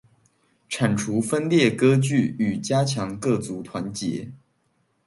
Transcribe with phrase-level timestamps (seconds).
[0.67, 4.31] 剷除分裂割據與加強各族團結